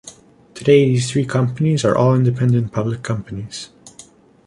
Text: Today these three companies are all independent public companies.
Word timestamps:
Today 0.55 0.87
these 0.87 1.11
three 1.11 1.25
companies 1.27 1.85
are 1.85 1.95
all 1.95 2.15
independent 2.15 2.71
public 2.71 3.03
companies. 3.03 3.69